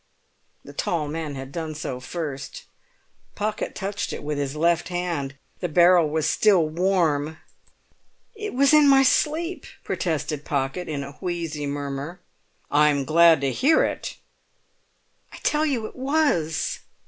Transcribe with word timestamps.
The 0.65 0.73
tall 0.73 1.07
man 1.07 1.35
had 1.35 1.51
done 1.51 1.75
so 1.75 1.99
first. 1.99 2.63
Pocket 3.35 3.75
touched 3.75 4.11
it 4.11 4.23
with 4.23 4.39
his 4.39 4.55
left 4.55 4.87
hand. 4.87 5.35
The 5.59 5.69
barrel 5.69 6.09
was 6.09 6.25
still 6.27 6.67
warm. 6.67 7.37
"It 8.33 8.55
was 8.55 8.73
in 8.73 8.87
my 8.89 9.03
sleep," 9.03 9.67
protested 9.83 10.43
Pocket, 10.43 10.89
in 10.89 11.03
a 11.03 11.17
wheezy 11.21 11.67
murmur. 11.67 12.19
"I'm 12.71 13.05
glad 13.05 13.41
to 13.41 13.51
hear 13.51 13.83
it." 13.83 14.15
"I 15.31 15.37
tell 15.43 15.67
you 15.67 15.85
it 15.85 15.95
was!" 15.95 16.79